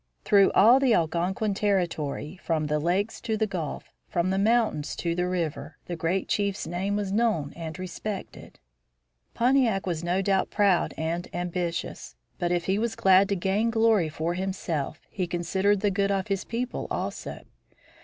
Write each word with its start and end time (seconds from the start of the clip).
Through 0.25 0.51
all 0.53 0.79
the 0.79 0.95
Algonquin 0.95 1.53
territory, 1.53 2.39
from 2.43 2.65
the 2.65 2.79
Lakes 2.79 3.21
to 3.21 3.37
the 3.37 3.45
Gulf, 3.45 3.93
from 4.09 4.31
the 4.31 4.39
mountains 4.39 4.95
to 4.95 5.13
the 5.13 5.27
river, 5.27 5.77
the 5.85 5.95
great 5.95 6.27
chief's 6.27 6.65
name 6.65 6.95
was 6.95 7.11
known 7.11 7.53
and 7.55 7.77
respected. 7.77 8.57
Pontiac 9.35 9.85
was 9.85 10.03
no 10.03 10.23
doubt 10.23 10.49
proud 10.49 10.95
and 10.97 11.27
ambitious. 11.35 12.15
But 12.39 12.51
if 12.51 12.65
he 12.65 12.79
was 12.79 12.95
glad 12.95 13.29
to 13.29 13.35
gain 13.35 13.69
glory 13.69 14.09
for 14.09 14.33
himself 14.33 14.99
he 15.07 15.27
considered 15.27 15.81
the 15.81 15.91
good 15.91 16.09
of 16.09 16.29
his 16.29 16.45
people 16.45 16.87
also. 16.89 17.41